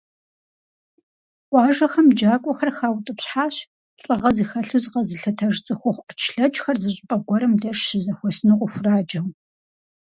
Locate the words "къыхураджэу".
8.59-9.27